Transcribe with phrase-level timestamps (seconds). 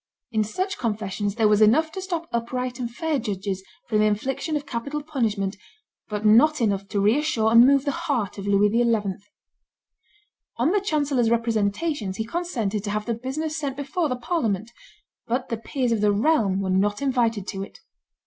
[0.31, 4.55] In such confessions there was enough to stop upright and fair judges from the infliction
[4.55, 5.57] of capital punishment,
[6.09, 9.21] but not enough to reassure and move the heart of Louis XI.
[10.57, 14.71] On the chancellor's representations he consented to have the business sent before the parliament;
[15.27, 17.77] but the peers of the realm were not invited to it.